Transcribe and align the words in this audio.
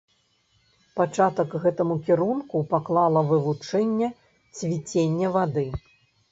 Пачатак 0.99 1.49
гэтаму 1.65 1.97
кірунку 2.07 2.63
паклала 2.73 3.25
вывучэнне 3.29 4.11
цвіцення 4.57 5.27
вады. 5.41 5.71